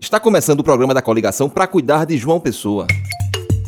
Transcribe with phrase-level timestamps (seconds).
[0.00, 2.86] Está começando o programa da coligação para cuidar de João Pessoa.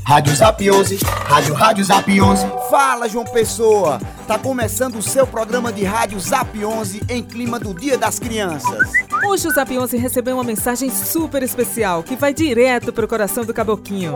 [0.07, 2.47] Rádio Zap 11, Rádio Rádio Zap 11.
[2.71, 4.01] Fala, João Pessoa!
[4.29, 8.93] Tá começando o seu programa de rádio Zap 11 em clima do Dia das Crianças.
[9.25, 13.53] Hoje o Zap 11 recebeu uma mensagem super especial que vai direto pro coração do
[13.53, 14.15] caboquinho.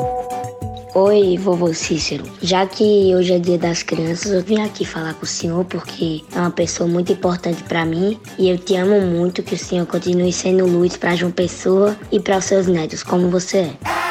[0.97, 2.23] Oi, vovô Cícero.
[2.41, 6.23] Já que hoje é dia das crianças, eu vim aqui falar com o senhor porque
[6.33, 9.87] é uma pessoa muito importante para mim e eu te amo muito que o senhor
[9.87, 14.04] continue sendo luz para João Pessoa e para os seus netos, como você é.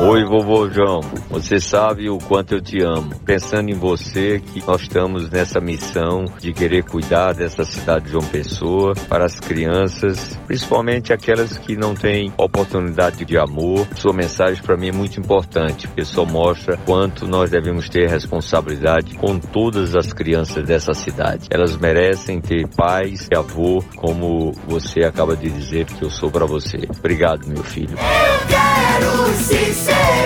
[0.00, 1.00] Oi, vovô João.
[1.28, 3.10] Você sabe o quanto eu te amo.
[3.24, 8.24] Pensando em você, que nós estamos nessa missão de querer cuidar dessa cidade de João
[8.24, 13.88] Pessoa para as crianças, principalmente aquelas que não têm oportunidade de amor.
[13.96, 19.16] Sua mensagem para mim é muito importante, porque só mostra quanto nós devemos ter responsabilidade
[19.16, 21.48] com todas as crianças dessa cidade.
[21.50, 26.46] Elas merecem ter pais e avô, como você acaba de dizer que eu sou para
[26.46, 26.86] você.
[27.00, 27.96] Obrigado, meu filho.
[29.00, 30.17] Eu quero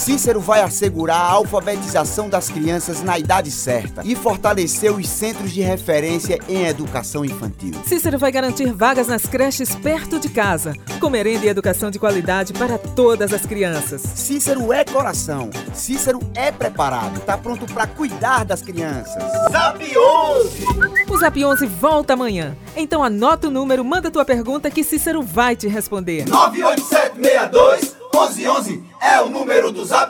[0.00, 5.60] Cícero vai assegurar a alfabetização das crianças na idade certa e fortalecer os centros de
[5.60, 7.74] referência em educação infantil.
[7.84, 12.54] Cícero vai garantir vagas nas creches perto de casa, com merenda e educação de qualidade
[12.54, 14.00] para todas as crianças.
[14.00, 19.22] Cícero é coração, Cícero é preparado, tá pronto para cuidar das crianças.
[19.52, 21.10] Zap 11.
[21.10, 22.56] O Zap 11 volta amanhã.
[22.74, 26.26] Então anota o número, manda tua pergunta que Cícero vai te responder.
[26.26, 29.39] 98762 1111 é o número
[29.72, 30.09] do Zap